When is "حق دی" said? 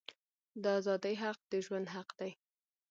1.95-2.31